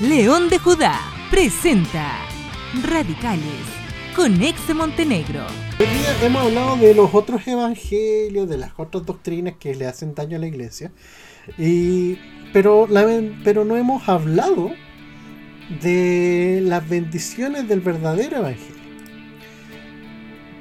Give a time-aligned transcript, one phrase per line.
[0.00, 0.98] León de Judá
[1.30, 2.18] presenta
[2.82, 3.44] Radicales
[4.16, 5.46] con ex Montenegro.
[5.78, 10.14] Hoy día hemos hablado de los otros evangelios, de las otras doctrinas que le hacen
[10.14, 10.90] daño a la iglesia,
[11.56, 12.18] y,
[12.52, 12.88] pero,
[13.44, 14.72] pero no hemos hablado
[15.80, 18.82] de las bendiciones del verdadero evangelio.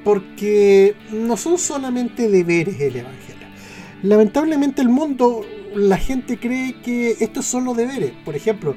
[0.04, 3.48] Porque no son solamente deberes el evangelio.
[4.04, 5.44] Lamentablemente el mundo,
[5.76, 8.12] la gente cree que estos son los deberes.
[8.26, 8.76] Por ejemplo,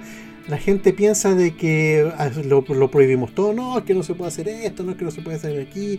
[0.48, 4.48] la gente piensa de que ah, lo, prohibimos todo, no, que no se puede hacer
[4.48, 5.98] esto, no, que no se puede hacer aquí,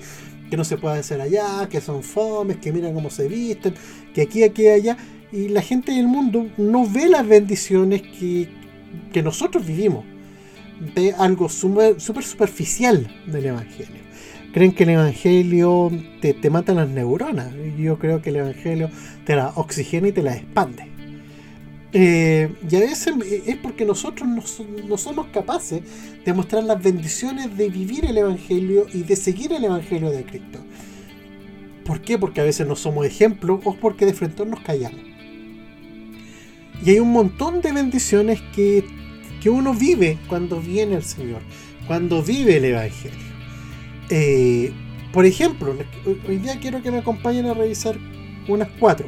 [0.50, 3.74] que no se puede hacer allá, que son fomes, que miran cómo se visten,
[4.14, 4.98] que aquí, aquí, allá.
[5.32, 8.48] Y la gente del mundo no ve las bendiciones que,
[9.12, 10.06] que nosotros vivimos.
[10.96, 14.06] Ve algo súper superficial del Evangelio.
[14.54, 15.92] Creen que el Evangelio
[16.22, 17.54] te, te mata las neuronas.
[17.78, 18.90] Yo creo que el Evangelio
[19.26, 20.95] te la oxigena y te la expande.
[21.98, 23.14] Eh, y a veces
[23.46, 25.82] es porque nosotros no, somos capaces
[26.26, 30.60] de mostrar las bendiciones de vivir el Evangelio y de seguir el Evangelio de Cristo.
[31.86, 32.18] ¿Por qué?
[32.18, 35.00] Porque a veces no somos ejemplos o porque de frente nos callamos.
[36.84, 38.84] Y hay un montón de bendiciones que,
[39.42, 41.44] que uno vive cuando viene el Señor,
[41.88, 43.26] cuando vive el Evangelio.
[44.10, 44.74] Eh,
[45.14, 45.74] por ejemplo,
[46.28, 47.96] hoy día quiero que me acompañen a revisar
[48.50, 49.08] unas cuatro.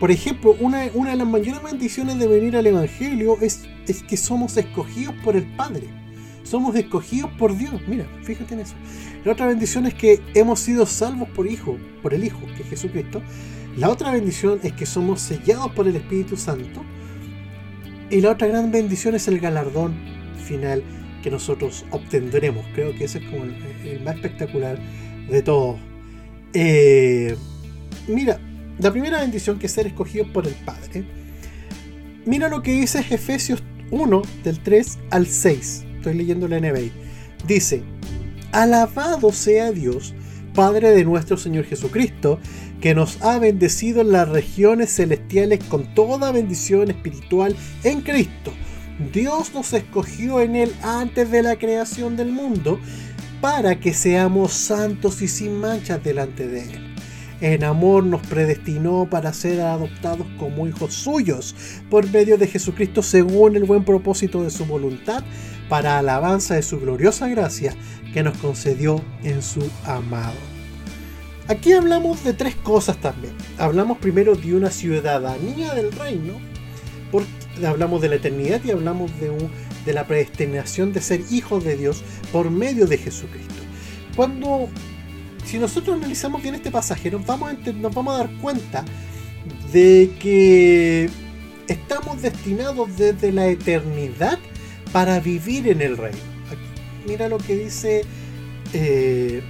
[0.00, 4.56] Por ejemplo, una, de las mayores bendiciones de venir al Evangelio es, es que somos
[4.56, 5.88] escogidos por el Padre.
[6.44, 7.74] Somos escogidos por Dios.
[7.88, 8.74] Mira, fíjate en eso.
[9.24, 12.68] La otra bendición es que hemos sido salvos por Hijo, por el Hijo, que es
[12.68, 13.22] Jesucristo.
[13.76, 16.84] La otra bendición es que somos sellados por el Espíritu Santo.
[18.10, 19.94] Y la otra gran bendición es el galardón
[20.42, 20.82] final
[21.22, 22.64] que nosotros obtendremos.
[22.74, 24.78] Creo que ese es como el, más espectacular
[25.28, 25.76] de todo.
[26.54, 27.36] Eh,
[28.06, 28.40] mira,
[28.78, 31.04] la primera bendición que es ser escogidos por el Padre.
[32.24, 35.84] Mira lo que dice Efesios 1 del 3 al 6.
[35.96, 36.92] Estoy leyendo la NBI.
[37.46, 37.82] Dice,
[38.52, 40.14] alabado sea Dios,
[40.54, 42.38] Padre de nuestro Señor Jesucristo,
[42.80, 48.52] que nos ha bendecido en las regiones celestiales con toda bendición espiritual en Cristo.
[49.12, 52.78] Dios nos escogió en Él antes de la creación del mundo
[53.40, 56.87] para que seamos santos y sin manchas delante de Él
[57.40, 61.54] en amor nos predestinó para ser adoptados como hijos suyos
[61.88, 65.22] por medio de Jesucristo según el buen propósito de su voluntad,
[65.68, 67.74] para alabanza de su gloriosa gracia
[68.12, 70.38] que nos concedió en su amado.
[71.46, 73.34] Aquí hablamos de tres cosas también.
[73.58, 76.34] Hablamos primero de una ciudadanía del reino,
[77.10, 77.28] porque
[77.66, 79.30] hablamos de la eternidad y hablamos de,
[79.86, 83.54] de la predestinación de ser hijos de Dios por medio de Jesucristo.
[84.16, 84.68] Cuando
[85.48, 88.84] si nosotros analizamos bien este pasaje, nos vamos, a nos vamos a dar cuenta
[89.72, 91.08] de que
[91.68, 94.38] estamos destinados desde la eternidad
[94.92, 96.18] para vivir en el reino.
[97.06, 98.02] mira lo que dice
[98.74, 99.42] eh,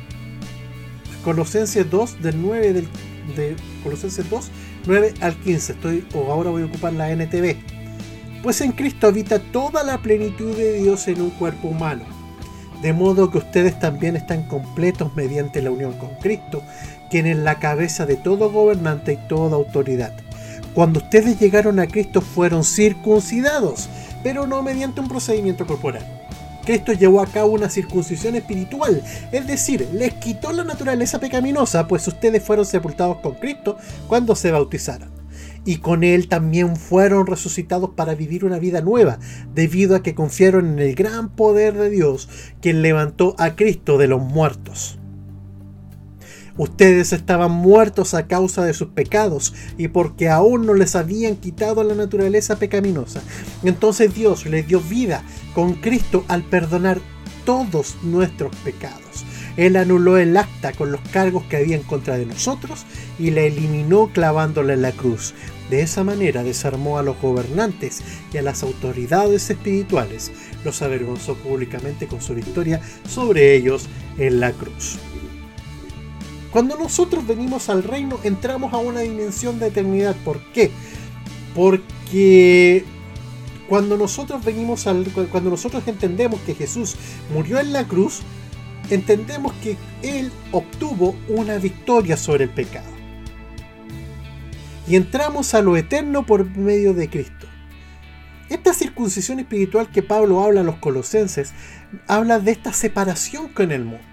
[1.25, 2.89] Colosenses 2 del 9 del,
[3.35, 4.51] de Colosenses 2
[4.87, 5.73] 9 al 15.
[5.73, 7.57] Estoy o ahora voy a ocupar la NTV.
[8.45, 12.18] Pues en Cristo habita toda la plenitud de Dios en un cuerpo humano
[12.83, 16.63] de modo que ustedes también están completos mediante la unión con Cristo,
[17.11, 20.13] quien es la cabeza de todo gobernante y toda autoridad.
[20.75, 23.89] Cuando ustedes llegaron a Cristo fueron circuncidados,
[24.23, 26.05] pero no mediante un procedimiento corporal.
[26.65, 29.03] Cristo llevó a cabo una circuncisión espiritual,
[29.33, 34.51] es decir, les quitó la naturaleza pecaminosa, pues ustedes fueron sepultados con Cristo cuando se
[34.51, 35.18] bautizaron
[35.69, 39.19] y con él también fueron resucitados para vivir una vida nueva,
[39.55, 42.27] debido a que confiaron en el gran poder de Dios,
[42.63, 44.99] quien levantó a Cristo de los muertos.
[46.57, 51.85] Ustedes estaban muertos a causa de sus pecados y porque aún no les habían quitado
[51.85, 53.21] la naturaleza pecaminosa.
[53.63, 55.23] Entonces Dios les dio vida
[55.55, 56.99] con Cristo al perdonar
[57.45, 59.27] todos nuestros pecados.
[59.59, 62.87] Él anuló el acta con los cargos que había en contra de nosotros
[63.19, 65.35] y la eliminó clavándola en la cruz.
[65.69, 68.03] De esa manera desarmó a los gobernantes
[68.33, 70.31] y a las autoridades espirituales,
[70.65, 74.97] los avergonzó públicamente con su victoria sobre ellos en la cruz.
[76.53, 80.15] Cuando nosotros venimos al reino entramos a una dimensión de eternidad.
[80.25, 80.71] ¿Por qué?
[81.55, 82.85] Porque
[83.69, 86.95] cuando nosotros venimos al cuando nosotros entendemos que Jesús
[87.35, 88.21] murió en la cruz,
[88.91, 92.89] entendemos que Él obtuvo una victoria sobre el pecado.
[94.87, 97.47] Y entramos a lo eterno por medio de Cristo.
[98.49, 101.53] Esta circuncisión espiritual que Pablo habla a los colosenses
[102.07, 104.05] habla de esta separación con el mundo.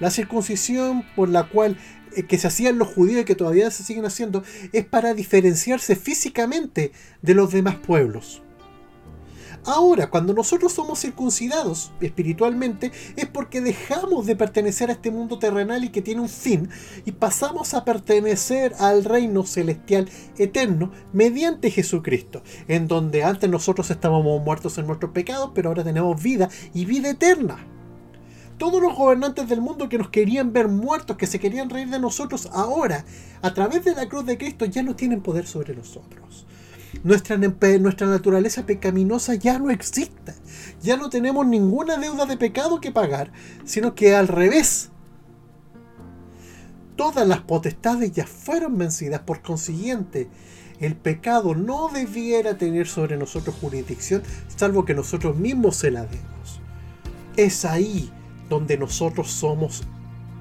[0.00, 1.78] La circuncisión por la cual
[2.14, 5.96] eh, que se hacían los judíos y que todavía se siguen haciendo es para diferenciarse
[5.96, 6.92] físicamente
[7.22, 8.42] de los demás pueblos.
[9.66, 15.84] Ahora, cuando nosotros somos circuncidados espiritualmente, es porque dejamos de pertenecer a este mundo terrenal
[15.84, 16.68] y que tiene un fin,
[17.06, 24.42] y pasamos a pertenecer al reino celestial eterno mediante Jesucristo, en donde antes nosotros estábamos
[24.44, 27.66] muertos en nuestros pecados, pero ahora tenemos vida y vida eterna.
[28.58, 31.98] Todos los gobernantes del mundo que nos querían ver muertos, que se querían reír de
[31.98, 33.04] nosotros, ahora,
[33.40, 36.46] a través de la cruz de Cristo, ya no tienen poder sobre nosotros.
[37.02, 40.34] Nuestra, nuestra naturaleza pecaminosa ya no existe.
[40.82, 43.32] Ya no tenemos ninguna deuda de pecado que pagar,
[43.64, 44.90] sino que al revés.
[46.96, 50.28] Todas las potestades ya fueron vencidas, por consiguiente,
[50.80, 54.22] el pecado no debiera tener sobre nosotros jurisdicción,
[54.54, 56.60] salvo que nosotros mismos se la demos.
[57.36, 58.12] Es ahí
[58.48, 59.84] donde nosotros somos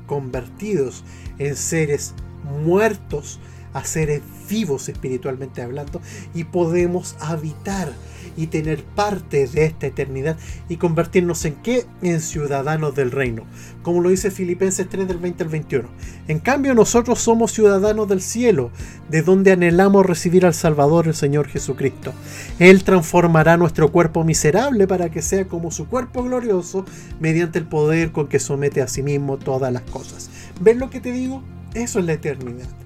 [0.05, 1.03] convertidos
[1.39, 2.13] en seres
[2.43, 3.39] muertos
[3.73, 6.01] a seres vivos espiritualmente hablando
[6.33, 7.93] y podemos habitar
[8.35, 10.37] y tener parte de esta eternidad
[10.69, 11.85] y convertirnos en qué?
[12.01, 13.43] En ciudadanos del reino,
[13.81, 15.89] como lo dice Filipenses 3 del 20 al 21.
[16.27, 18.71] En cambio nosotros somos ciudadanos del cielo,
[19.09, 22.13] de donde anhelamos recibir al Salvador, el Señor Jesucristo.
[22.59, 26.85] Él transformará nuestro cuerpo miserable para que sea como su cuerpo glorioso,
[27.19, 30.29] mediante el poder con que somete a sí mismo todas las cosas.
[30.61, 31.43] ¿Ves lo que te digo?
[31.73, 32.82] Eso es la eternidad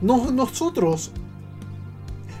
[0.00, 1.10] nosotros,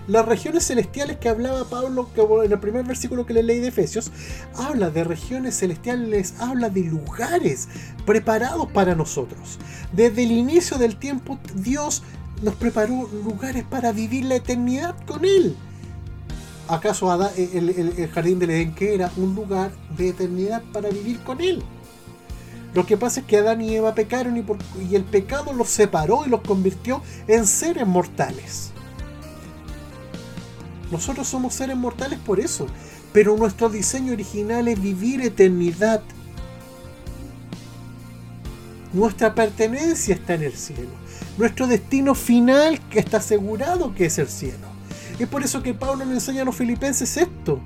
[0.08, 2.08] las regiones celestiales que hablaba Pablo
[2.42, 4.10] en el primer versículo que le leí de Efesios,
[4.56, 7.68] habla de regiones celestiales, habla de lugares
[8.06, 9.58] preparados para nosotros.
[9.92, 12.02] Desde el inicio del tiempo, Dios
[12.42, 15.54] nos preparó lugares para vivir la eternidad con Él.
[16.66, 21.40] ¿Acaso el, el jardín del Edén que era un lugar de eternidad para vivir con
[21.40, 21.62] Él?
[22.74, 26.30] Lo que pasa es que Adán y Eva pecaron y, el pecado los separó y
[26.30, 28.70] los convirtió en seres mortales.
[30.92, 32.66] Nosotros somos seres mortales por eso,
[33.12, 36.02] pero nuestro diseño original es vivir eternidad.
[38.92, 40.90] Nuestra pertenencia está en el cielo.
[41.38, 44.68] Nuestro destino final que está asegurado que es el cielo.
[45.18, 47.60] Es por eso que Pablo le enseña a los filipenses esto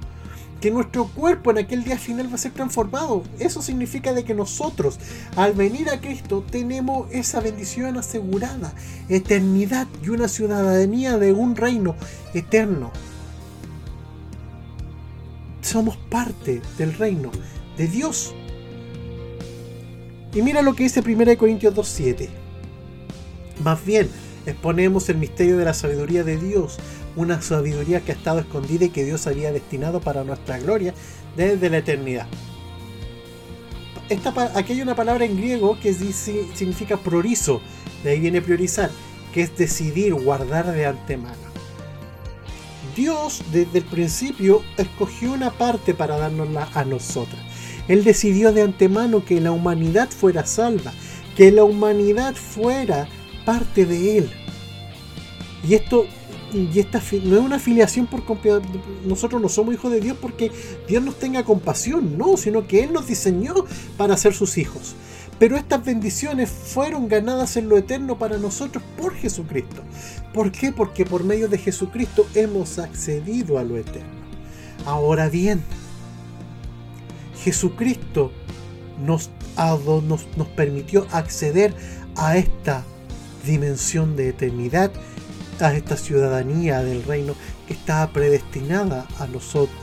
[0.65, 3.23] que nuestro cuerpo en aquel día final va a ser transformado.
[3.39, 4.99] Eso significa de que nosotros,
[5.37, 8.73] al venir a Cristo, tenemos esa bendición asegurada,
[9.11, 11.97] eternidad y una ciudadanía de un reino
[12.33, 12.93] eterno.
[15.61, 17.31] Somos parte del reino
[17.77, 18.35] de Dios.
[20.33, 22.31] Y mira lo que dice 1 Corintios 2.7.
[23.63, 24.09] Más bien,
[24.47, 26.79] exponemos el misterio de la sabiduría de Dios
[27.17, 30.95] una sabiduría que ha estado escondida y que Dios había destinado para nuestra gloria
[31.37, 32.27] desde la eternidad.
[34.09, 37.61] Esta, aquí hay una palabra en griego que significa prorizo,
[38.03, 38.91] de ahí viene priorizar,
[39.33, 41.45] que es decidir, guardar de antemano.
[42.95, 47.41] Dios desde el principio escogió una parte para dárnosla a nosotras.
[47.89, 50.93] Él decidió de antemano que la humanidad fuera salva,
[51.37, 53.09] que la humanidad fuera
[53.45, 54.31] parte de Él.
[55.67, 56.07] Y esto
[56.55, 58.23] y esta no es una afiliación por
[59.05, 60.53] nosotros no somos hijos de Dios porque
[60.87, 63.55] Dios nos tenga compasión, no, sino que Él nos diseñó
[63.97, 64.95] para ser sus hijos.
[65.41, 69.83] Pero estas bendiciones fueron ganadas en lo eterno para nosotros por Jesucristo.
[70.33, 70.71] ¿Por qué?
[70.71, 74.25] Porque por medio de Jesucristo hemos accedido a lo eterno.
[74.87, 75.61] Ahora bien,
[77.43, 78.31] Jesucristo
[79.05, 79.31] nos,
[80.07, 81.75] nos, nos permitió acceder
[82.17, 82.85] a esta
[83.45, 84.93] dimensión de eternidad
[85.61, 87.35] a esta ciudadanía del reino
[87.67, 89.79] que estaba predestinada a nosotros,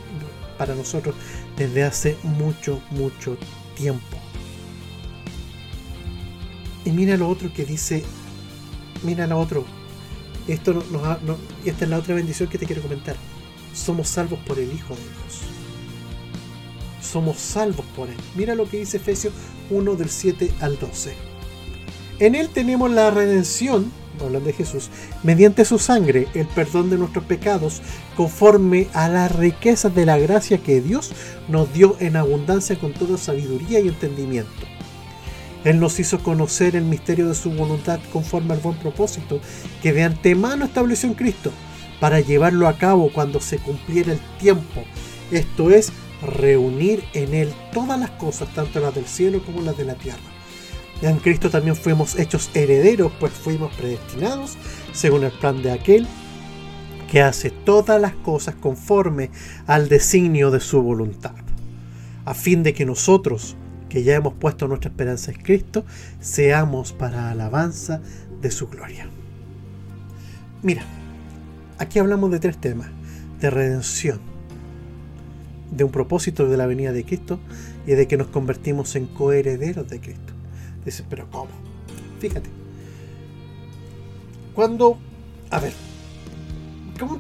[0.58, 1.16] para nosotros
[1.58, 3.38] desde hace mucho, mucho
[3.76, 4.18] tiempo.
[6.86, 8.04] Y mira lo otro que dice,
[9.04, 9.66] mira lo otro.
[10.48, 13.16] Esto no, esta es la otra bendición que te quiero comentar.
[13.74, 15.42] Somos salvos por el Hijo de Dios.
[17.02, 18.18] Somos salvos por Él.
[18.36, 19.34] Mira lo que dice Efesios
[19.70, 21.31] 1 del 7 al 12.
[22.22, 23.92] En Él tenemos la redención
[24.24, 24.92] hablando de Jesús,
[25.24, 27.82] mediante su sangre el perdón de nuestros pecados,
[28.16, 31.14] conforme a las riquezas de la gracia que Dios
[31.48, 34.52] nos dio en abundancia con toda sabiduría y entendimiento.
[35.64, 39.40] Él nos hizo conocer el misterio de su voluntad conforme al buen propósito
[39.82, 41.52] que de antemano estableció en Cristo,
[42.00, 44.84] para llevarlo a cabo cuando se cumpliera el tiempo,
[45.32, 49.86] esto es, reunir en Él todas las cosas, tanto las del cielo como las de
[49.86, 50.31] la tierra
[51.10, 54.58] en Cristo también fuimos hechos herederos, pues fuimos predestinados
[54.94, 56.08] según el plan de aquel
[57.10, 59.32] que hace todas las cosas conforme
[59.68, 61.34] al designio de su voluntad,
[62.24, 63.58] a fin de que nosotros,
[63.90, 65.84] que ya hemos puesto nuestra esperanza en Cristo,
[66.22, 68.00] seamos para alabanza
[68.42, 69.10] de su gloria.
[70.62, 70.84] Mira,
[71.80, 72.88] aquí hablamos de tres temas,
[73.42, 74.22] de redención,
[75.72, 77.40] de un propósito de la venida de Cristo
[77.88, 80.31] y de que nos convertimos en coherederos de Cristo.
[80.86, 81.50] Dices, pero ¿cómo?
[82.20, 82.50] Fíjate.
[84.54, 84.98] Cuando,
[85.50, 85.74] a ver,
[87.00, 87.20] ¿cómo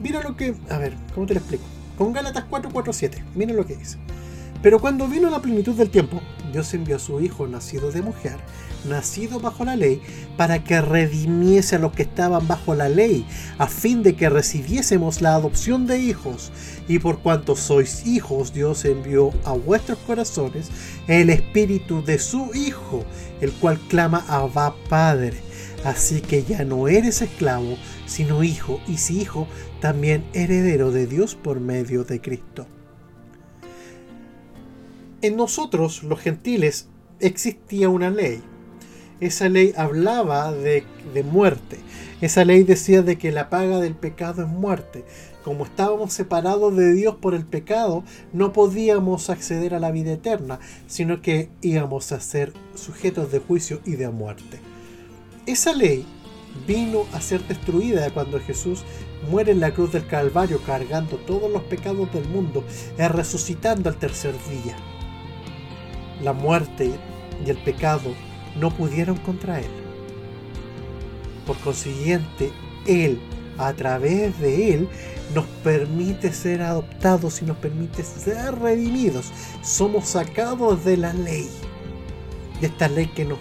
[0.00, 1.64] mira lo que, a ver, ¿cómo te lo explico?
[1.98, 3.98] Con Gálatas 4:47, mira lo que dice.
[4.66, 6.20] Pero cuando vino la plenitud del tiempo,
[6.52, 8.34] Dios envió a su Hijo nacido de mujer,
[8.88, 10.02] nacido bajo la ley,
[10.36, 13.24] para que redimiese a los que estaban bajo la ley,
[13.58, 16.50] a fin de que recibiésemos la adopción de hijos.
[16.88, 20.68] Y por cuanto sois hijos, Dios envió a vuestros corazones
[21.06, 23.04] el espíritu de su Hijo,
[23.40, 25.36] el cual clama Abba Padre.
[25.84, 29.46] Así que ya no eres esclavo, sino hijo, y si hijo,
[29.80, 32.66] también heredero de Dios por medio de Cristo.
[35.22, 36.88] En nosotros, los gentiles,
[37.20, 38.42] existía una ley.
[39.18, 41.78] Esa ley hablaba de, de, muerte.
[42.20, 45.04] Esa ley decía de que la paga del pecado es muerte.
[45.42, 48.04] Como estábamos separados de Dios por el pecado,
[48.34, 53.80] no podíamos acceder a la vida eterna, sino que íbamos a ser sujetos de juicio
[53.86, 54.60] y de muerte.
[55.46, 56.04] Esa ley
[56.66, 58.84] vino a ser destruida cuando Jesús
[59.30, 62.64] muere en la cruz del Calvario cargando todos los pecados del mundo
[62.98, 64.76] y resucitando al tercer día.
[66.22, 66.92] La muerte
[67.44, 68.14] y el pecado
[68.58, 69.70] no pudieron contra Él.
[71.46, 72.50] Por consiguiente,
[72.86, 73.20] Él,
[73.58, 74.88] a través de Él,
[75.34, 79.26] nos permite ser adoptados y nos permite ser redimidos.
[79.62, 81.48] Somos sacados de la ley,
[82.60, 83.38] de esta ley que nos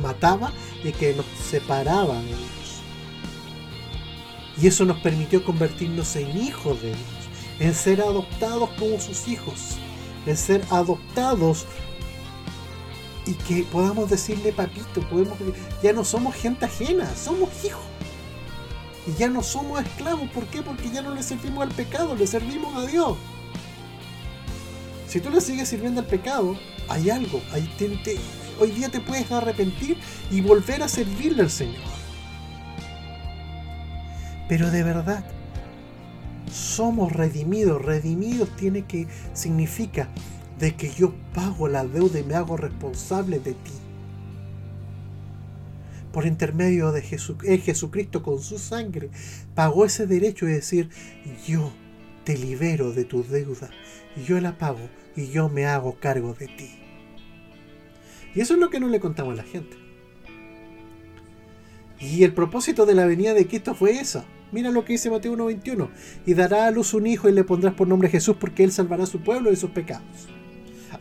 [0.00, 0.52] mataba
[0.82, 2.82] y que nos separaba de Dios.
[4.60, 7.00] Y eso nos permitió convertirnos en hijos de Dios,
[7.58, 9.76] en ser adoptados como sus hijos,
[10.26, 11.66] en ser adoptados
[13.26, 15.38] y que podamos decirle papito, podemos,
[15.82, 17.82] ya no somos gente ajena, somos hijos.
[19.06, 20.62] Y ya no somos esclavos, ¿por qué?
[20.62, 23.16] Porque ya no le servimos al pecado, le servimos a Dios.
[25.06, 26.56] Si tú le sigues sirviendo al pecado,
[26.88, 27.70] hay algo, hay,
[28.58, 29.98] hoy día te puedes arrepentir
[30.30, 31.82] y volver a servirle al Señor.
[34.48, 35.24] Pero de verdad,
[36.52, 37.82] somos redimidos.
[37.82, 40.08] Redimidos tiene que significa
[40.58, 43.72] de que yo pago la deuda y me hago responsable de ti.
[46.12, 49.10] Por intermedio de Jesucristo con su sangre,
[49.54, 50.88] pagó ese derecho de decir,
[51.46, 51.72] yo
[52.24, 53.70] te libero de tu deuda,
[54.26, 56.70] yo la pago y yo me hago cargo de ti.
[58.34, 59.76] Y eso es lo que no le contamos a la gente.
[62.00, 64.24] Y el propósito de la venida de Cristo fue eso.
[64.52, 65.88] Mira lo que dice Mateo 1.21.
[66.26, 69.04] Y dará a luz un hijo y le pondrás por nombre Jesús porque él salvará
[69.04, 70.28] a su pueblo de sus pecados.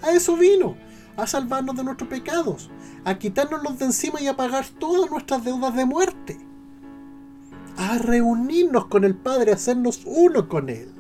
[0.03, 0.77] A eso vino,
[1.17, 2.69] a salvarnos de nuestros pecados,
[3.05, 6.37] a quitárnoslos de encima y a pagar todas nuestras deudas de muerte.
[7.77, 10.92] A reunirnos con el Padre, a hacernos uno con Él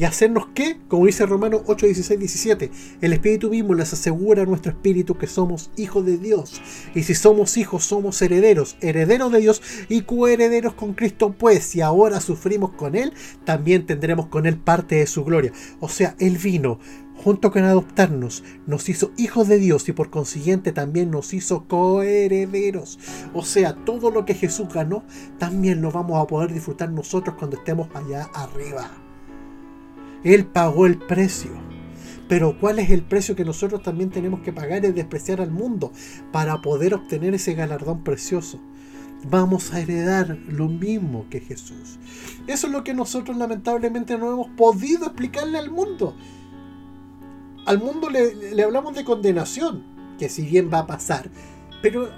[0.00, 2.70] y hacernos que, como dice Romanos 8, 16, 17,
[3.02, 6.62] el Espíritu mismo les asegura a nuestro espíritu que somos hijos de Dios.
[6.94, 11.82] Y si somos hijos, somos herederos, herederos de Dios y coherederos con Cristo, pues si
[11.82, 13.12] ahora sufrimos con Él,
[13.44, 15.52] también tendremos con Él parte de su gloria.
[15.80, 16.78] O sea, Él vino
[17.14, 22.98] junto con adoptarnos, nos hizo hijos de Dios y por consiguiente también nos hizo coherederos.
[23.34, 25.04] O sea, todo lo que Jesús ganó,
[25.38, 28.90] también lo vamos a poder disfrutar nosotros cuando estemos allá arriba.
[30.24, 31.50] Él pagó el precio.
[32.28, 34.84] Pero ¿cuál es el precio que nosotros también tenemos que pagar?
[34.84, 35.92] Es despreciar al mundo
[36.30, 38.60] para poder obtener ese galardón precioso.
[39.28, 41.98] Vamos a heredar lo mismo que Jesús.
[42.46, 46.14] Eso es lo que nosotros lamentablemente no hemos podido explicarle al mundo.
[47.66, 49.84] Al mundo le, hablamos de condenación,
[50.18, 51.30] que si bien va a pasar,
[51.82, 52.08] pero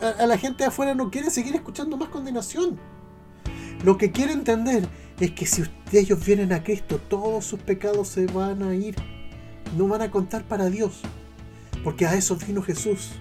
[0.00, 2.78] a la gente afuera no quiere seguir escuchando más condenación.
[3.84, 4.88] Lo que quiere entender
[5.20, 8.94] es que si ellos vienen a Cristo, todos sus pecados se van a ir.
[9.76, 11.00] No van a contar para Dios.
[11.82, 13.12] Porque a eso vino Jesús,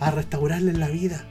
[0.00, 1.28] a restaurarles la vida.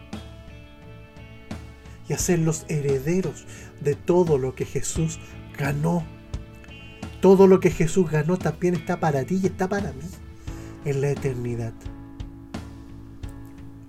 [2.07, 3.45] Y a ser los herederos
[3.81, 5.19] de todo lo que Jesús
[5.57, 6.05] ganó.
[7.21, 10.05] Todo lo que Jesús ganó también está para ti y está para mí
[10.85, 11.73] en la eternidad.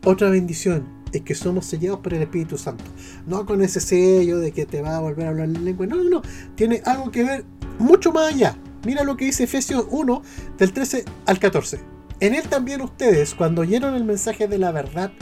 [0.04, 0.86] Otra bendición
[1.18, 2.84] es que somos sellados por el Espíritu Santo.
[3.26, 5.86] No con ese sello de que te va a volver a hablar en lengua.
[5.86, 6.22] No, no, no.
[6.54, 7.44] Tiene algo que ver
[7.78, 8.56] mucho más allá.
[8.84, 10.22] Mira lo que dice Efesios 1,
[10.58, 11.80] del 13 al 14.
[12.20, 15.12] En él también ustedes, cuando oyeron el mensaje de la verdad,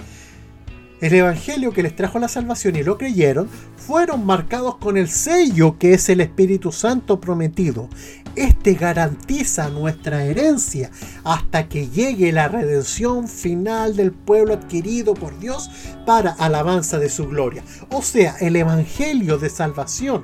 [1.02, 5.76] el Evangelio que les trajo la salvación y lo creyeron, fueron marcados con el sello
[5.76, 7.88] que es el Espíritu Santo prometido.
[8.36, 10.92] Este garantiza nuestra herencia
[11.24, 15.68] hasta que llegue la redención final del pueblo adquirido por Dios
[16.06, 17.64] para alabanza de su gloria.
[17.90, 20.22] O sea, el Evangelio de salvación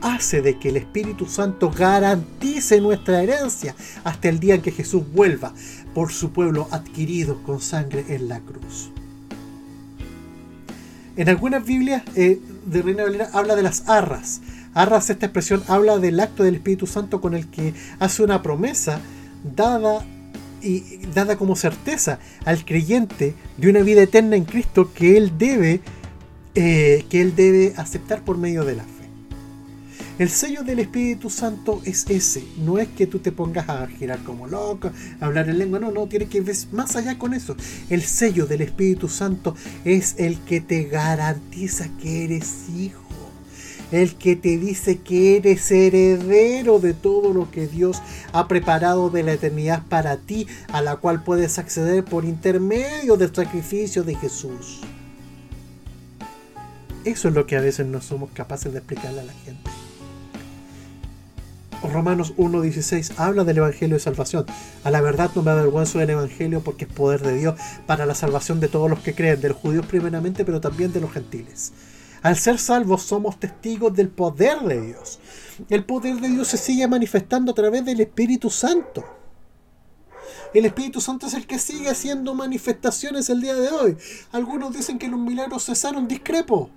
[0.00, 5.02] hace de que el Espíritu Santo garantice nuestra herencia hasta el día en que Jesús
[5.12, 5.52] vuelva
[5.92, 8.92] por su pueblo adquirido con sangre en la cruz.
[11.20, 14.40] En algunas Biblias eh, de Reina Valera habla de las arras.
[14.72, 19.02] Arras, esta expresión habla del acto del Espíritu Santo con el que hace una promesa
[19.54, 20.02] dada
[20.62, 25.82] y dada como certeza al creyente de una vida eterna en Cristo que él debe
[26.54, 28.99] eh, que él debe aceptar por medio de la fe.
[30.20, 34.18] El sello del Espíritu Santo es ese, no es que tú te pongas a girar
[34.22, 37.56] como loco, a hablar en lengua, no, no, tiene que ver más allá con eso.
[37.88, 43.00] El sello del Espíritu Santo es el que te garantiza que eres hijo,
[43.92, 48.02] el que te dice que eres heredero de todo lo que Dios
[48.34, 53.34] ha preparado de la eternidad para ti, a la cual puedes acceder por intermedio del
[53.34, 54.82] sacrificio de Jesús.
[57.06, 59.70] Eso es lo que a veces no somos capaces de explicarle a la gente.
[61.82, 64.46] Romanos 1.16 habla del Evangelio de salvación.
[64.84, 68.14] A la verdad no me avergüenzo del Evangelio porque es poder de Dios para la
[68.14, 71.72] salvación de todos los que creen, de los judíos primeramente, pero también de los gentiles.
[72.22, 75.18] Al ser salvos somos testigos del poder de Dios.
[75.70, 79.04] El poder de Dios se sigue manifestando a través del Espíritu Santo.
[80.52, 83.96] El Espíritu Santo es el que sigue haciendo manifestaciones el día de hoy.
[84.32, 86.70] Algunos dicen que los milagros cesaron, discrepo.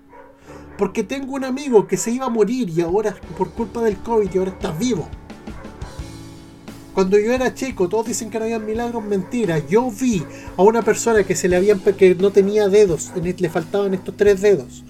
[0.77, 4.29] Porque tengo un amigo que se iba a morir y ahora por culpa del COVID
[4.33, 5.07] y ahora está vivo.
[6.93, 9.57] Cuando yo era chico, todos dicen que no había milagros, mentira.
[9.67, 10.23] Yo vi
[10.55, 14.41] a una persona que se le habían que no tenía dedos, le faltaban estos tres
[14.41, 14.83] dedos.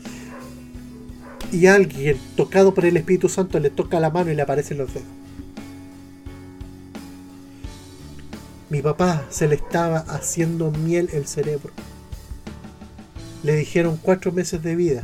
[1.52, 4.94] Y alguien tocado por el Espíritu Santo le toca la mano y le aparecen los
[4.94, 5.08] dedos.
[8.70, 11.72] Mi papá se le estaba haciendo miel el cerebro.
[13.44, 15.04] Le dijeron cuatro meses de vida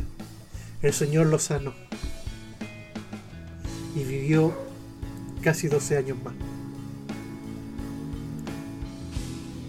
[0.82, 1.74] el Señor lo sanó.
[3.94, 4.54] Y vivió
[5.42, 6.34] casi 12 años más.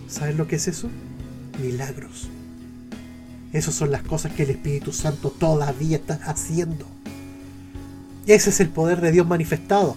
[0.07, 0.89] ¿Sabes lo que es eso?
[1.61, 2.29] Milagros.
[3.53, 6.85] Esas son las cosas que el Espíritu Santo todavía está haciendo.
[8.27, 9.95] Ese es el poder de Dios manifestado.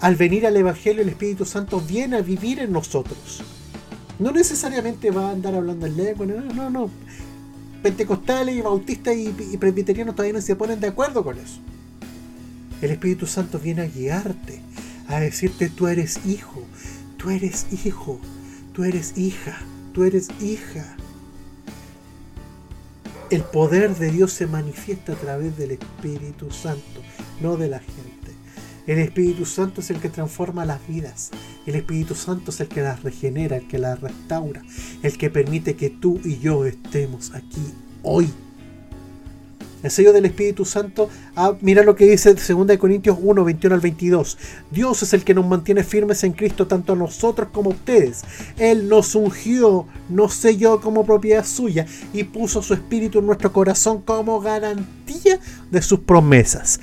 [0.00, 3.42] Al venir al Evangelio, el Espíritu Santo viene a vivir en nosotros.
[4.18, 6.90] No necesariamente va a andar hablando en lengua, no, no, no
[7.82, 11.58] pentecostales y bautistas y, presbiterianos todavía no se ponen de acuerdo con eso.
[12.80, 14.60] El Espíritu Santo viene a guiarte,
[15.08, 16.62] a decirte tú eres hijo,
[17.16, 18.20] tú eres hijo,
[18.72, 19.58] tú eres hija,
[19.92, 20.96] tú eres hija.
[23.30, 27.00] El poder de Dios se manifiesta a través del Espíritu Santo,
[27.40, 28.21] no de la gente.
[28.86, 31.30] El Espíritu Santo es el que transforma las vidas.
[31.66, 34.62] El Espíritu Santo es el que las regenera, el que las restaura,
[35.02, 37.62] el que permite que tú y yo estemos aquí
[38.02, 38.28] hoy.
[39.82, 43.80] El sello del Espíritu Santo, ah, mira lo que dice 2 Corintios 1, 21 al
[43.80, 44.38] 22.
[44.70, 48.22] Dios es el que nos mantiene firmes en Cristo, tanto a nosotros como a ustedes.
[48.58, 54.02] Él nos ungió, nos selló como propiedad suya y puso su Espíritu en nuestro corazón
[54.02, 55.40] como garantía
[55.70, 56.78] de sus promesas.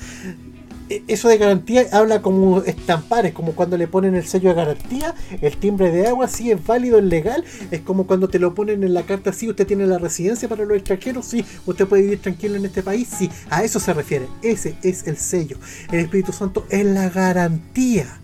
[0.89, 5.13] E, eso de garantía habla como estampares, como cuando le ponen el sello de garantía,
[5.41, 8.83] el timbre de agua, sí es válido, es legal, es como cuando te lo ponen
[8.83, 12.21] en la carta, sí, usted tiene la residencia para los extranjeros, sí, usted puede vivir
[12.21, 15.57] tranquilo en este país, sí, a eso se refiere, ese es el sello.
[15.91, 18.19] El Espíritu Santo es la garantía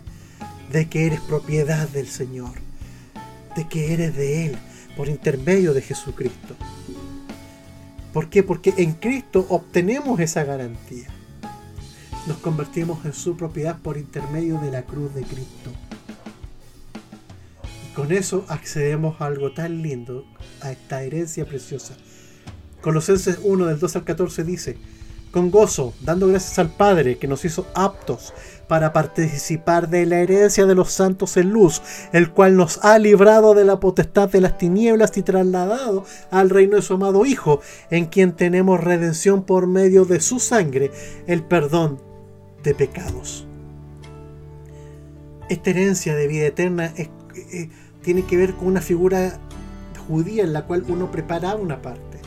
[0.71, 2.53] de que eres propiedad del Señor,
[3.55, 4.57] de que eres de Él,
[4.97, 6.55] por intermedio de Jesucristo.
[8.11, 8.43] ¿Por qué?
[8.43, 11.14] Porque en Cristo obtenemos esa garantía
[12.27, 15.71] nos convertimos en su propiedad por intermedio de la cruz de Cristo.
[17.95, 20.25] Con eso accedemos a algo tan lindo,
[20.61, 21.95] a esta herencia preciosa.
[22.81, 24.77] Colosenses 1 del 2 al 14 dice,
[25.31, 28.33] con gozo, dando gracias al Padre que nos hizo aptos
[28.69, 31.81] para participar de la herencia de los santos en luz,
[32.13, 36.77] el cual nos ha librado de la potestad de las tinieblas y trasladado al reino
[36.77, 37.59] de su amado Hijo,
[37.89, 40.91] en quien tenemos redención por medio de su sangre,
[41.27, 42.04] el perdón
[42.65, 43.47] de pecados.
[45.49, 47.69] Esta herencia de vida eterna eh,
[48.01, 49.39] tiene que ver con una figura
[50.07, 52.19] judía en la cual uno preparaba una parte.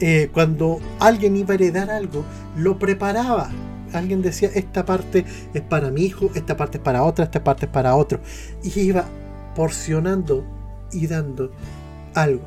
[0.00, 2.24] Eh, cuando alguien iba a heredar algo,
[2.56, 3.50] lo preparaba.
[3.92, 7.66] Alguien decía, esta parte es para mi hijo, esta parte es para otra, esta parte
[7.66, 8.20] es para otro.
[8.62, 9.06] Y iba
[9.54, 10.44] porcionando
[10.92, 11.50] y dando
[12.14, 12.44] algo.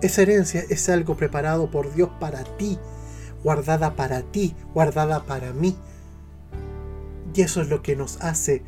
[0.00, 2.78] Esa herencia es algo preparado por Dios para ti,
[3.44, 5.76] guardada para ti, guardada para mí.
[7.34, 8.62] Y eso es lo que nos hace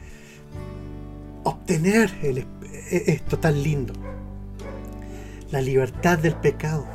[1.42, 2.46] obtener e,
[2.90, 3.92] esto tan lindo.
[5.50, 6.86] La libertad del pecado.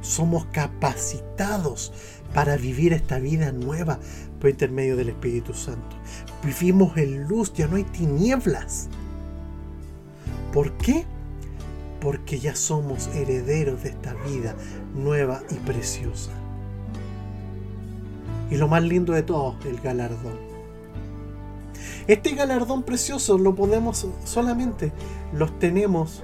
[0.00, 1.92] Somos capacitados
[2.34, 3.98] para vivir esta vida nueva
[4.40, 5.96] por intermedio del Espíritu Santo.
[6.44, 8.88] Vivimos en luz, ya no hay tinieblas.
[10.52, 11.06] ¿Por qué?
[12.00, 14.54] Porque ya somos herederos de esta vida
[14.94, 16.43] nueva y preciosa.
[18.50, 20.38] Y lo más lindo de todo, el galardón.
[22.06, 24.92] Este galardón precioso lo podemos solamente,
[25.32, 26.22] los tenemos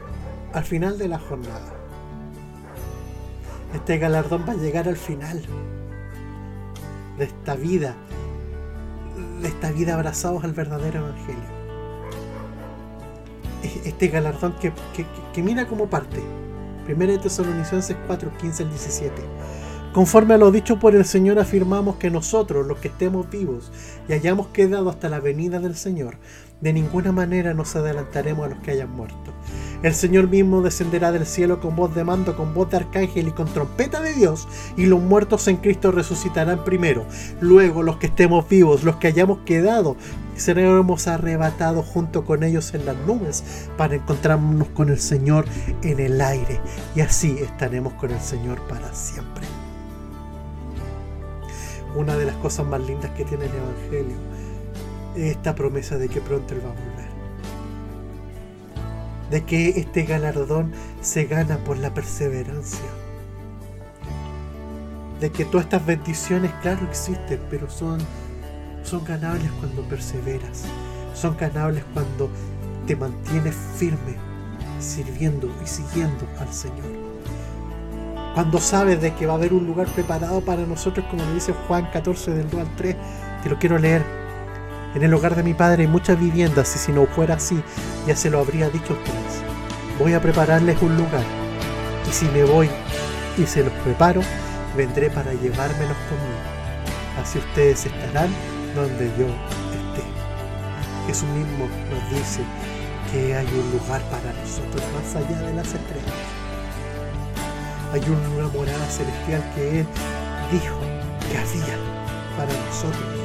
[0.53, 1.75] al final de la jornada.
[3.75, 5.43] Este galardón va a llegar al final
[7.19, 7.95] de esta vida,
[9.41, 11.61] de esta vida abrazados al verdadero evangelio.
[13.85, 16.21] Este galardón que, mira como parte.
[16.85, 19.23] Primera de Tesalonicenses 4, 15 al 17.
[19.93, 23.73] Conforme a lo dicho por el Señor, afirmamos que nosotros, los que estemos vivos
[24.09, 26.17] y hayamos quedado hasta la venida del Señor,
[26.61, 29.33] de ninguna manera nos adelantaremos a los que hayan muerto.
[29.83, 33.33] El Señor mismo descenderá del cielo con voz de mando, con voz de arcángel y
[33.33, 37.05] con trompeta de Dios, y los muertos en Cristo resucitarán primero.
[37.41, 39.97] Luego los que estemos vivos, los que hayamos quedado,
[40.37, 45.47] seremos arrebatados junto con ellos en las nubes para encontrarnos con el Señor
[45.83, 46.61] en el aire.
[46.95, 49.60] Y así estaremos con el Señor para siempre.
[51.95, 54.17] Una de las cosas más lindas que tiene el Evangelio
[55.17, 57.11] es esta promesa de que pronto Él va a volver
[59.31, 62.81] de que este galardón se gana por la perseverancia.
[65.21, 68.01] De que todas estas bendiciones, claro, existen, pero son,
[68.83, 70.65] son ganables cuando perseveras.
[71.15, 72.31] Son ganables cuando
[72.87, 74.17] te mantienes firme,
[74.81, 77.00] sirviendo y siguiendo al Señor.
[78.35, 81.53] Cuando sabes de que va a haber un lugar preparado para nosotros, como lo dice
[81.67, 82.97] Juan 14 del 2 al 3,
[83.43, 84.05] te lo quiero leer.
[84.95, 87.61] En el hogar de mi padre hay muchas viviendas y si no fuera así,
[88.07, 89.43] ya se lo habría dicho a ustedes.
[89.99, 91.25] Voy a prepararles un lugar
[92.09, 92.71] y si me voy
[93.37, 94.21] y se los preparo,
[94.77, 96.41] vendré para llevármelos conmigo.
[97.21, 98.31] Así ustedes estarán
[98.77, 100.05] donde yo esté.
[101.09, 102.43] Jesús mismo nos dice
[103.11, 106.40] que hay un lugar para nosotros más allá de las estrellas.
[107.93, 109.87] Hay una morada celestial que Él
[110.53, 110.79] dijo
[111.31, 111.77] que había
[112.37, 113.21] para nosotros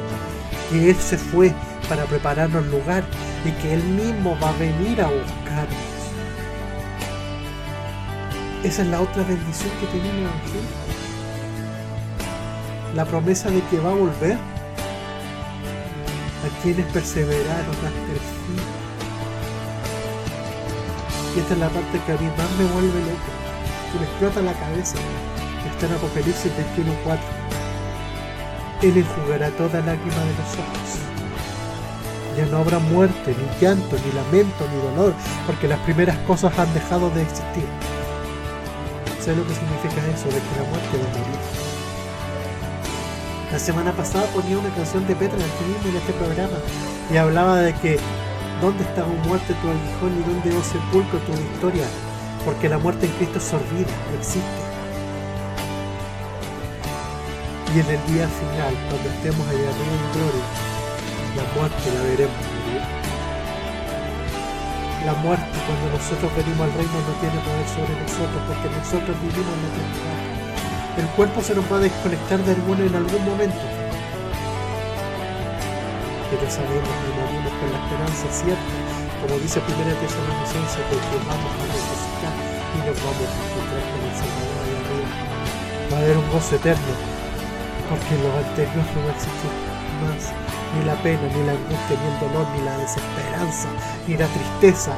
[0.69, 1.53] que Él se fue
[1.87, 3.03] para prepararnos lugar
[3.45, 5.95] y que Él mismo va a venir a buscarnos.
[8.63, 10.61] Esa es la otra bendición que el Evangelio.
[12.95, 14.37] La promesa de que va a volver
[16.43, 18.59] a quienes perseveraron hasta el fin.
[21.35, 23.34] Y esta es la parte que a mí más me vuelve loco,
[23.95, 24.97] que me explota la cabeza.
[25.71, 27.45] Está en Apocalipsis 21.4
[28.81, 30.99] él enjugará toda lágrima de los ojos.
[32.37, 35.13] Ya no habrá muerte, ni llanto, ni lamento, ni dolor,
[35.47, 37.65] porque las primeras cosas han dejado de existir.
[39.21, 40.27] ¿Sabes lo que significa eso?
[40.27, 41.39] De que la muerte va a morir.
[43.51, 46.57] La semana pasada ponía una canción de Petra en en este programa
[47.11, 47.97] y hablaba de que
[48.61, 51.85] ¿dónde está muerte tu aguijón y dónde, oh sepulcro, tu victoria?
[52.45, 54.61] Porque la muerte en Cristo es sorbida, no existe.
[57.73, 60.45] Y en el día final, cuando estemos allá arriba en gloria,
[61.35, 62.85] la muerte la veremos morir.
[65.09, 69.49] La muerte cuando nosotros venimos al reino no tiene poder sobre nosotros porque nosotros vivimos
[69.49, 70.21] en la eternidad.
[71.01, 73.65] El cuerpo se nos va a desconectar de alguno en algún momento.
[76.29, 78.75] Pero sabemos que morimos con la esperanza cierta,
[79.19, 82.14] como dice Primera Tesalonicense, que vamos a resucitar
[85.91, 86.93] Va a haber un gozo eterno
[87.89, 89.51] porque lo anterior no va a existir
[90.01, 90.33] más.
[90.75, 93.69] Ni la pena, ni la angustia, ni el dolor, ni la desesperanza,
[94.07, 94.93] ni la tristeza,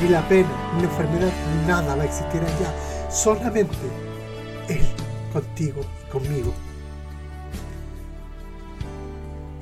[0.00, 1.32] ni la pena, ni la enfermedad,
[1.66, 2.72] nada va a existir allá.
[3.10, 3.76] Solamente
[4.68, 4.86] Él
[5.32, 6.65] contigo y conmigo.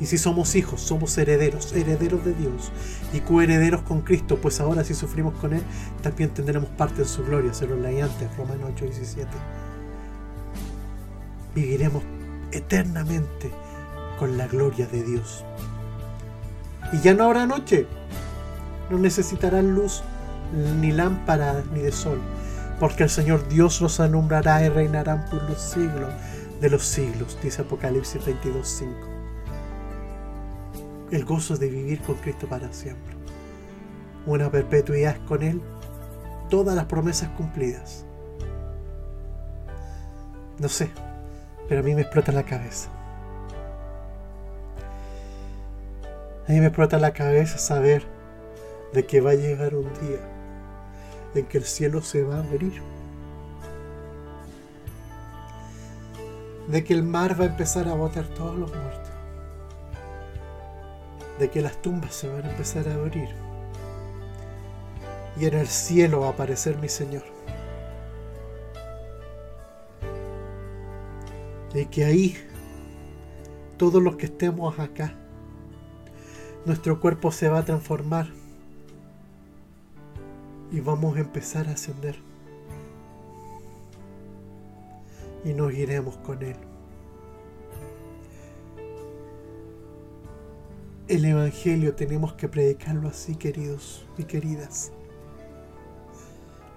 [0.05, 2.71] Y si somos hijos, somos herederos, herederos de Dios
[3.15, 5.63] y coherederos con Cristo, pues ahora si sufrimos con Él,
[6.03, 7.55] también tendremos parte en su gloria.
[7.55, 9.31] Se lo leí antes, Romanos 8, 17.
[11.55, 12.03] Viviremos
[12.53, 13.51] eternamente
[14.19, 15.43] con la gloria de Dios.
[16.93, 17.87] Y ya no habrá noche,
[18.91, 20.03] no necesitarán luz
[20.83, 22.21] ni lámpara ni de sol,
[22.79, 26.13] porque el Señor Dios los alumbrará y reinarán por los siglos
[26.61, 29.14] de los siglos, dice Apocalipsis 22.5.
[31.15, 33.15] El gozo de vivir con Cristo para siempre.
[34.27, 35.63] Una perpetuidad con Él,
[36.51, 38.05] todas las promesas cumplidas.
[40.59, 40.91] No sé,
[41.69, 42.91] pero a mí me explota la cabeza.
[46.49, 48.03] A mí me explota la cabeza saber
[48.93, 50.19] de que va a llegar un día
[51.37, 52.83] en que el cielo se va a abrir.
[56.69, 59.04] de que el mar va a empezar a botar todos los muertos,
[61.39, 63.29] de que las tumbas se van a empezar a abrir
[65.37, 67.23] y en el cielo va a aparecer mi Señor.
[71.75, 72.37] Y que ahí
[73.77, 75.15] todos los que estemos acá,
[76.65, 78.29] nuestro cuerpo se va a transformar
[80.71, 82.17] y vamos a empezar a ascender.
[85.45, 86.57] Y nos iremos con Él.
[91.07, 94.91] El Evangelio tenemos que predicarlo así, queridos y queridas.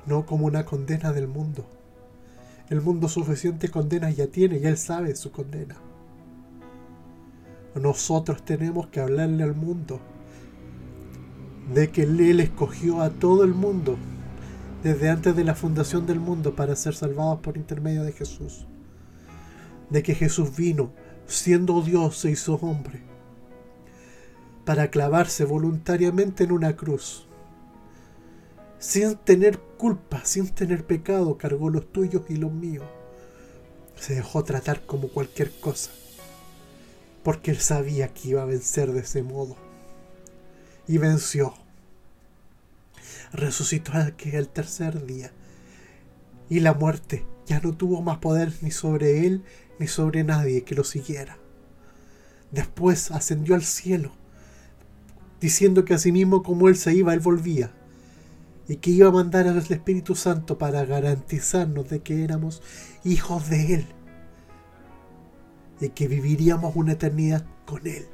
[0.06, 1.66] No como una condena del mundo.
[2.70, 5.78] El mundo suficiente condena ya tiene y Él sabe su condena.
[7.74, 10.02] Nosotros tenemos que hablarle al mundo
[11.74, 13.96] de que Él escogió a todo el mundo
[14.84, 18.68] desde antes de la fundación del mundo para ser salvados por intermedio de Jesús.
[19.90, 20.92] De que Jesús vino,
[21.28, 23.02] siendo Dios, se hizo hombre,
[24.68, 27.26] para clavarse voluntariamente en una cruz.
[28.80, 32.84] Sin tener culpa, sin tener pecado, cargó los tuyos y los míos.
[33.96, 35.92] Se dejó tratar como cualquier cosa,
[37.24, 39.56] porque él sabía que iba a vencer de ese modo
[40.86, 41.54] y venció.
[43.32, 45.32] Resucitó el tercer día
[46.50, 49.46] y la muerte ya no tuvo más poder ni sobre él
[49.80, 51.38] ni sobre nadie que lo siguiera.
[52.52, 54.12] Después ascendió al cielo,
[55.40, 57.72] diciendo que asimismo como él se iba, él volvía,
[58.68, 62.62] y que iba a mandar al Espíritu Santo para garantizarnos de que éramos
[63.04, 63.86] hijos de él,
[65.80, 68.08] y que viviríamos una eternidad con él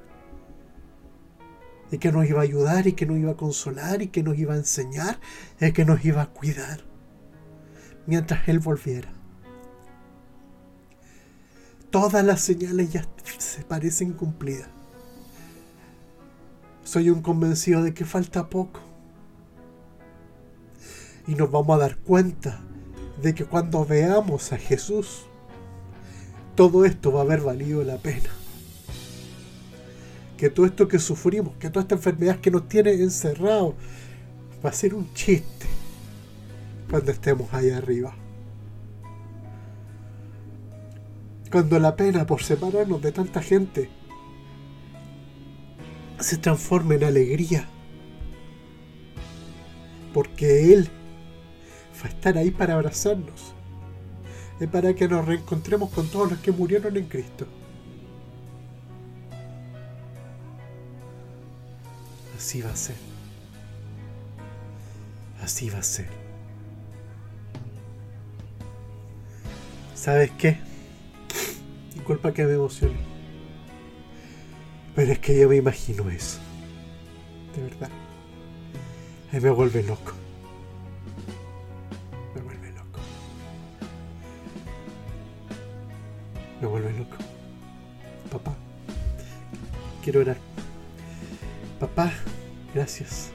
[1.94, 4.36] y que nos iba a ayudar y que nos iba a consolar y que nos
[4.40, 5.20] iba a enseñar
[5.62, 6.82] y que nos iba a cuidar
[8.08, 9.14] mientras Él volviera.
[11.92, 13.08] Todas las señales ya
[13.38, 14.70] se parecen cumplidas.
[16.84, 18.80] Soy un convencido de que falta poco.
[21.28, 22.62] Y nos vamos a dar cuenta
[23.22, 25.26] de que cuando veamos a Jesús,
[26.56, 28.30] todo esto va a haber valido la pena
[30.44, 33.76] que todo esto que sufrimos, que toda esta enfermedad que nos tiene encerrados,
[34.64, 35.68] va a ser un chiste
[36.90, 38.14] cuando estemos ahí arriba.
[41.50, 43.90] Cuando la pena por separarnos de tanta gente
[46.24, 47.68] se transforme en alegría.
[50.14, 50.90] Porque Él
[52.02, 53.54] va a estar ahí para abrazarnos.
[54.60, 57.46] Y para que nos reencontremos con todos los que murieron en Cristo.
[62.38, 62.96] Así va a ser.
[65.42, 66.08] Así va a ser.
[69.96, 70.58] ¿Sabes qué?
[71.96, 73.13] Disculpa que me emocione.
[74.96, 76.40] Pero es que yo me imagino eso.
[77.56, 77.90] De verdad.
[79.32, 80.14] Y me vuelve loco.
[82.36, 83.00] Me vuelve loco.
[86.62, 87.18] Me vuelve loco.
[88.32, 88.56] Papá.
[90.04, 90.38] Quiero orar.
[91.80, 92.14] Papá,
[92.74, 93.32] gracias.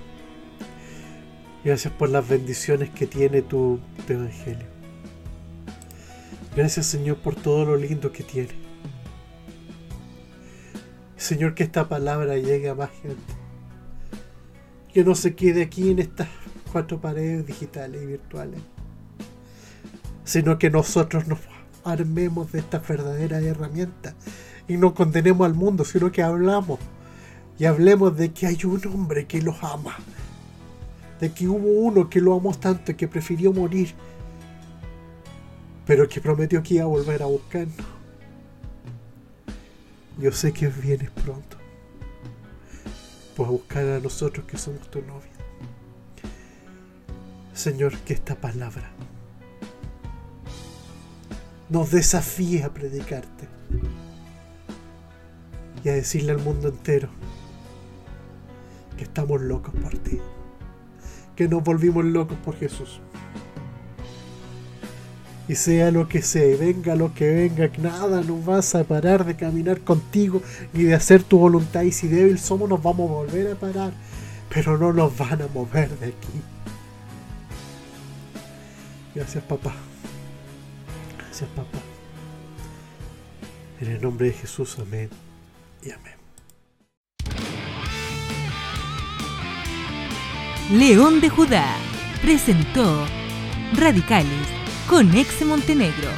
[1.64, 4.66] Gracias por las bendiciones que tiene tu, Evangelio.
[6.56, 8.67] Gracias Señor por todo lo lindo que tiene.
[11.28, 13.34] Señor, que esta palabra llegue a más gente.
[14.90, 16.26] Que no se quede aquí en estas
[16.72, 18.62] cuatro paredes digitales y virtuales.
[20.24, 21.40] Sino que nosotros nos
[21.84, 24.14] armemos de esta verdadera herramienta
[24.68, 26.78] y no condenemos al mundo, sino que hablamos
[27.58, 29.96] y hablemos de que hay un hombre que los ama,
[31.20, 33.92] de que hubo uno que lo amó tanto que prefirió morir,
[35.84, 37.97] pero que prometió que iba a volver a buscarnos.
[40.18, 41.56] Yo sé que vienes pronto,
[43.36, 45.30] pues a buscar a nosotros que somos tu novia.
[47.54, 48.90] Señor, que esta palabra
[51.68, 53.46] nos desafíe a predicarte
[55.84, 57.08] y a decirle al mundo entero
[58.96, 60.18] que estamos locos por ti,
[61.36, 63.00] que nos volvimos locos por Jesús.
[65.48, 69.24] Y sea lo que sea, venga lo que venga, que nada nos va a separar
[69.24, 70.42] de caminar contigo
[70.74, 71.82] ni de hacer tu voluntad.
[71.82, 73.92] Y si débil somos, nos vamos a volver a parar,
[74.52, 76.42] pero no nos van a mover de aquí.
[79.14, 79.72] Gracias, papá.
[81.18, 81.78] Gracias, papá.
[83.80, 85.08] En el nombre de Jesús, amén
[85.82, 86.18] y amén.
[90.70, 91.76] León de Judá
[92.20, 93.06] presentó
[93.74, 94.57] Radicales
[94.88, 96.08] con Ex Montenegro.